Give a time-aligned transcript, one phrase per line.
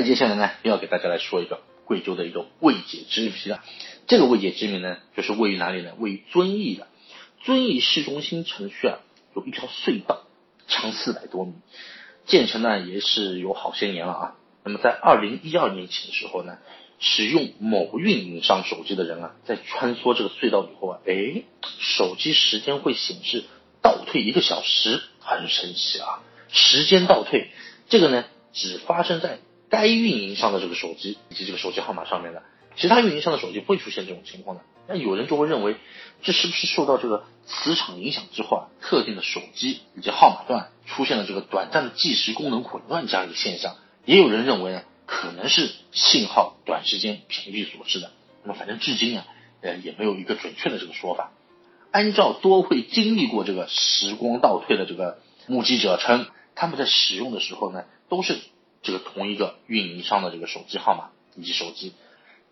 [0.00, 3.62] 再接下来呢，又要给大家来说一个贵州的一个未解之谜了。
[4.06, 5.92] 这个未解之谜呢，就是位于哪里呢？
[5.98, 6.86] 位于遵义的
[7.42, 9.00] 遵义市中心城区啊，
[9.36, 10.22] 有一条隧道，
[10.68, 11.52] 长四百多米，
[12.24, 14.36] 建成呢也是有好些年了啊。
[14.64, 16.56] 那么在二零一二年起的时候呢，
[16.98, 21.42] 使用某运营商手机的人啊，在穿梭这个隧道以后啊，哎，
[21.78, 23.44] 手机时间会显示
[23.82, 26.22] 倒退一个小时，很神奇啊！
[26.48, 27.50] 时间倒退，
[27.90, 32.42] 这个呢，只发生在该运营商的这个手机以及这个手机号码上面的，
[32.76, 34.62] 其他运营商的手机会出现这种情况的。
[34.88, 35.76] 那有人就会认为，
[36.22, 43.76] 这是不是受到这个磁场影响之后啊，特定的手机以及号码段出现了这个短暂的计时功能混乱这样一个现象？
[44.04, 48.10] 也有人认为呢，可能是信号短时间屏蔽所致的。
[48.42, 49.26] 那么反正至今啊，
[49.60, 51.30] 呃，也没有一个准确的这个说法。
[51.92, 58.38] 按照多位经历过这个时光倒退的这个目击者称，他们在使用的时候呢，都是
[58.82, 61.92] 这个同一个运营商的这个手机号码以及手机。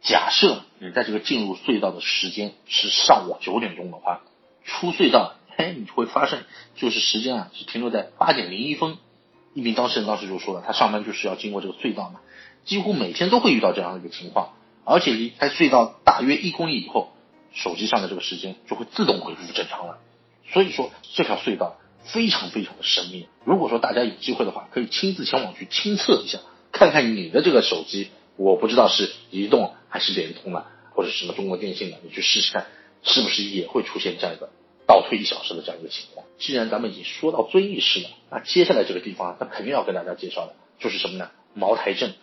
[0.00, 4.20] 假设你在这个进入隧道的时间是上午九点钟的话，
[4.64, 6.44] 出隧道，哎，你会发现
[6.76, 8.96] 就是时间啊是停留在八点零一分。
[9.54, 12.20] 一名当事人当时就说了，他上班就是要经过这个隧道嘛，
[12.64, 17.12] 几乎每天都会遇到这样的一个情况，而且离开隧道大约一公里以后，
[17.52, 19.98] 手机上的这个时间就会自动恢复正常了。
[20.52, 21.76] 所以说这条隧道
[22.12, 23.26] 非常非常的神秘。
[23.44, 26.40] 如果说大家有机会的话，可以亲自前往去亲测一下，
[26.72, 32.66] 看看你的这个手机，我不知道是移动还是联通的，或者什么中国电信的，你去试试看，
[33.02, 34.50] 是不是也会出现这样一个。
[34.86, 36.26] 倒退一小时的这样一个情况。
[36.38, 41.30] 既然咱们已经说到遵义市了，那接下来这个地方，那肯定要跟大家介绍的就是什么呢？
[41.52, 42.14] 茅台镇。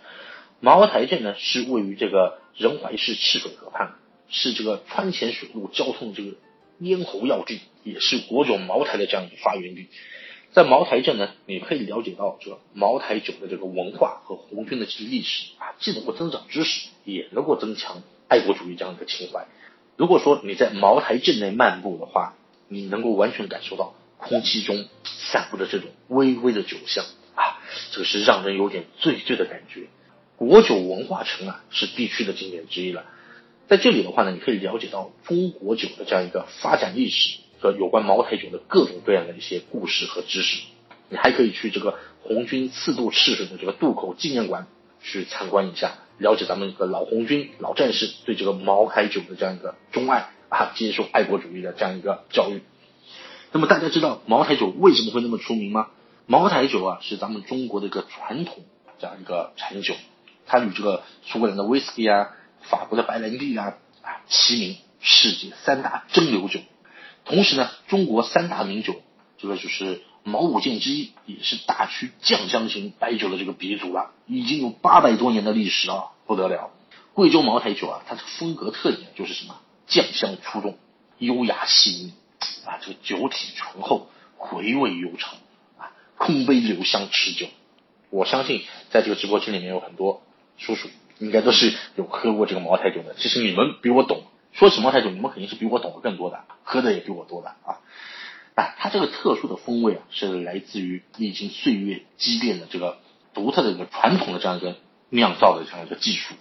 [0.62, 3.96] 茅台镇呢是位于这个仁怀市赤水河畔，
[4.30, 6.32] 是这个川黔水路交通这个
[6.80, 9.88] 咽喉要地，也是国酒茅台的这样一个发源地。
[10.52, 19.48] 在茅台镇呢，你可以了解到这个茅台酒的这个文化和红军的这个历史啊，既能够增长知识，也能够增强爱国主义这样一个情怀。
[19.98, 22.36] 如果说你在茅台镇内漫步的话，
[22.70, 27.04] 你能够完全感受到空气中散布的这种微微的酒香
[27.36, 27.60] 啊，
[27.92, 29.88] 这个是让人有点醉醉的感觉。
[30.38, 33.06] 国酒文化城啊，是地区的景点之一了。
[33.68, 40.64] 在这里的话呢，你可以了解到中国酒的这样一个发展历史和有关茅台酒的各种各样的一些故事和知识。
[41.10, 44.68] 你还可以去这个红军刺渡赤水的这个渡口纪念馆
[45.02, 50.30] 去参观一下，了解咱们一个老红军、老战士对这个茅台酒的这样一个钟爱。
[50.48, 52.62] 啊，接受爱国主义的这样一个教育。
[53.52, 55.88] 那么大家知道茅台酒为什么会那么出名吗？
[56.28, 58.64] 茅台酒啊，是咱们中国的一个传统
[59.00, 59.96] 这样一个产酒，
[60.46, 62.30] 它与这个苏格兰的威士忌啊、
[62.70, 66.60] 法国的白兰地啊啊齐名世界三大蒸馏酒。
[67.26, 69.02] 同时呢，中国三大名酒，
[69.38, 76.72] 这个就是茅五剑之一，也是大曲酱香型白酒的这个鼻祖了，已经有八百多年的历史啊，不得了。
[77.14, 79.60] 贵州茅台酒啊，它的风格特点就是什么？
[79.88, 80.78] 酱香出众，
[81.18, 82.14] 优雅细腻，
[82.66, 85.36] 啊，这个酒体醇厚，回味悠长，
[85.78, 87.48] 啊，空杯留香持久。
[88.10, 90.22] 我相信在这个直播间里面有很多
[90.58, 90.90] 叔叔，
[91.20, 93.16] 应该都是有喝过这个茅台酒的。
[93.18, 97.80] 其实你们比我懂，说起茅台酒，你们肯定是比我懂得更多的，喝的也比我多的啊。
[98.56, 103.00] 啊，它这个特殊的风味啊，是来自于历经岁月积淀的这个
[103.34, 104.78] 独特的一个传统的这样一个
[105.10, 106.36] 酿造的这样一个技术。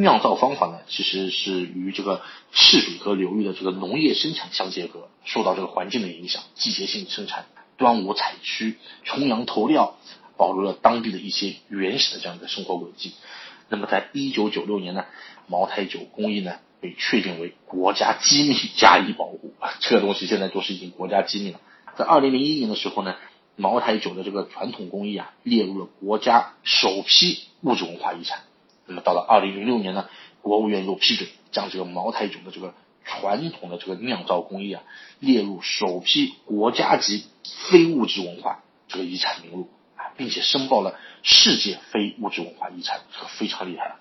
[0.00, 2.22] 酿造方法呢，其实是与这个
[2.52, 7.46] 赤水河流域的这个农业生产相结合，受到这个环境的影响，季节性生产，
[7.76, 9.96] 端午采区，重阳投料，
[10.36, 13.12] 保留了当地的一些原始的这样一个生活轨迹。
[13.68, 15.04] 那么，在一九九六年呢，
[15.46, 21.60] 茅台酒工艺呢被确定为国家机密加以保护， 这个东西现在都是已经国家机密了。
[21.96, 23.16] 在二零零一年的时候呢，
[23.56, 28.40] 茅台酒的这个传统工艺啊列入了国家首批物质文化遗产。
[28.86, 30.08] 那么到了二零零六年呢，
[30.40, 32.72] 国务院又批准将这个茅台酒的这个
[33.04, 34.82] 传统的这个酿造工艺啊
[35.18, 37.24] 列入首批国家级
[37.70, 39.68] 非物质文化这个遗产名录，
[40.18, 43.96] 并且申报了世界非物质文化遗产，这个非常厉害了。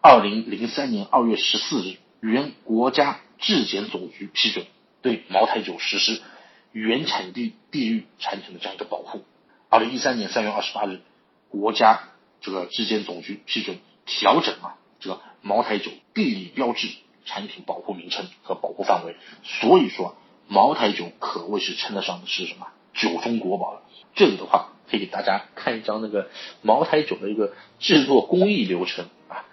[0.00, 4.66] 二零零三年二月十四日，原国家质检总局批准
[5.00, 6.22] 对茅台酒实施
[6.70, 9.24] 原产地地域产品的这样一个保护。
[9.68, 11.00] 二零一三年三月二十八日，
[11.48, 12.00] 国家
[12.40, 13.80] 这个质检总局批准。
[14.04, 16.88] 调整啊，这个茅台酒地理标志
[17.24, 19.14] 产品保护名称和保护范围，
[19.44, 20.16] 所以说
[20.48, 23.82] 茅台酒可谓是称得上的是什么酒中国宝了。
[24.16, 26.28] 这里的话，可以给大家看一张那个
[26.60, 29.46] 茅台酒的一个制作工艺流程啊，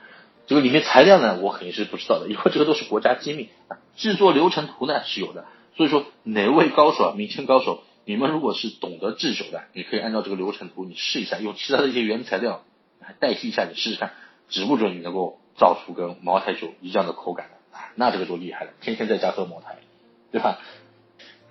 [0.48, 3.78] 这个里面材料呢，我肯定是不知道的，因为这个都是国家机密啊。
[3.96, 5.46] 制作流程图呢是有的，
[5.78, 12.66] 所以说哪位高手啊，民间高手，你们如果是懂得制酒的，你可以按照这个流程图你试一下，用其他的一些原材料
[13.00, 14.12] 来代替一下，你试试看。
[14.50, 19.78] 指不准你能够造出跟茅台酒一样的口感啊，那这个就厉害了，天天在家喝茅台，
[20.34, 20.60] 对吧？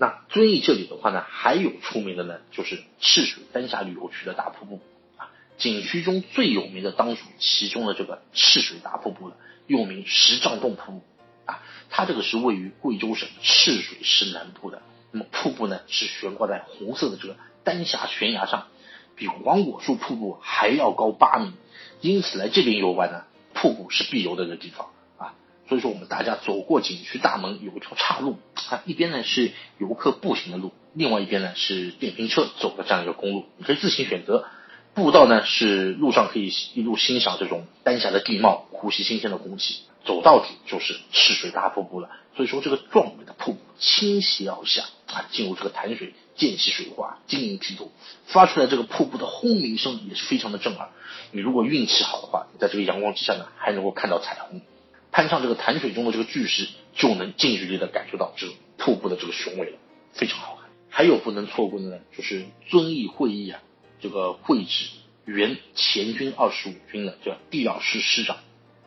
[0.01, 4.81] 那遵义这里的话呢，还有出名的呢，就是赤水丹霞旅游区的大瀑布
[5.17, 9.37] 啊，景区中最有名的当属其中的这个赤水大瀑布了，
[9.67, 11.03] 又名石丈洞瀑布
[11.47, 11.61] 啊，
[11.91, 18.69] 它这个是位于贵州省赤水市南部的，那么瀑布呢是悬挂在红色的这个丹霞悬崖上，
[19.17, 21.53] 比黄果树瀑布还要高八米，
[22.01, 25.35] 因此来这边游玩呢，瀑布是必游的一个地方啊。
[25.69, 34.45] 所以说，我们大家走过景区大门，有一条岔路它，一边呢是游客步行的路，另外一边呢是电瓶车走的这样一个公路，你可以自行选择。
[34.95, 42.11] 步道呢是路上可以一路欣赏这种丹霞的地貌，呼吸新鲜的空气，走到底就是赤水大瀑布了。
[42.37, 47.93] 所以说，这个壮美的瀑布倾斜而下啊，进入这个潭水，溅起水花，晶莹剔透，
[48.27, 50.89] 发出来这个瀑布的轰鸣声也是非常的震耳。
[51.31, 54.61] 你如果运气好的话，你在这个阳光之下呢，还能够看到彩虹。
[55.13, 56.69] 攀上这个潭水中的这个巨石，
[56.99, 59.79] 就能近距离的感受到这个瀑布的这个雄伟了，
[60.13, 60.69] 非常好看。
[60.91, 63.63] 还有不能错过的呢，就是遵义会议啊，
[64.01, 64.89] 这个会址
[65.25, 68.39] 原前军二十五军的这第二师师长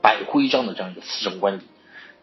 [0.02, 1.66] 摆徽章的这样一个司政官邸。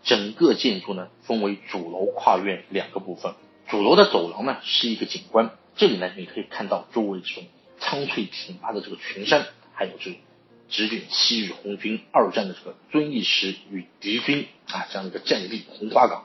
[0.04, 3.34] 整个建筑呢分为主楼、跨院两个部分。
[3.68, 7.44] 主楼的走廊呢是一个景观，这里呢你可以看到周围这种
[7.80, 10.20] 苍翠挺拔的这个群山，还有这种。
[10.68, 16.24] 直卷昔日红军二战的这个遵义时与敌军啊这样一个战地，红花岗、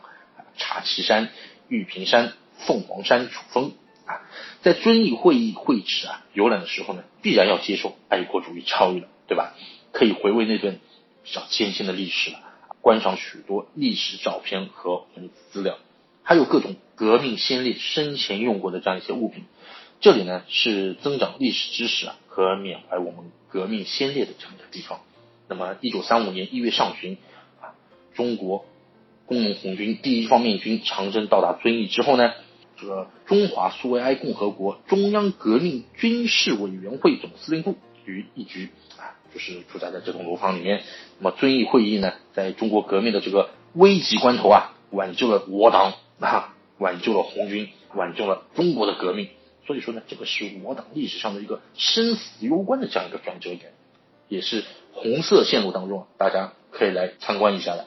[0.58, 1.30] 茶旗山、
[1.68, 3.72] 玉屏山、凤凰山、主峰
[4.06, 4.22] 啊，
[4.62, 9.56] 在遵义会议会址啊游览的时候呢，必然要接受爱国主义教育了，对吧？
[9.92, 10.80] 可以回味那段
[11.24, 12.40] 比较艰辛的历史了，
[12.82, 15.78] 观赏许多历史照片和文字资料，
[16.24, 19.46] 还有各种革命先烈生前用过的这样一些物品。
[20.02, 25.02] 这里呢是增长历史知识啊和缅怀我们革命先烈的这样一个地方。
[25.48, 27.18] 那么，一九三五年一月上旬
[27.62, 27.78] 啊，
[28.16, 28.66] 中国
[29.28, 32.32] 工农红军第一方面军长征到达遵义之后呢，
[32.78, 40.82] 这个中华苏维埃共和国中央革命军事委员会总司令部于一局啊，就是住在在这栋楼房里面。
[41.20, 49.30] 那么，遵义会议呢，在中国革命的这个危急关头啊，挽救了我党啊，挽救了红军，挽救了中国的革命。
[49.66, 53.74] 所以说呢，这个是我党历史上的一个生死攸关的这样一个转折点，
[54.28, 57.86] 也是红色线路当中啊，大家可以来参观一下的。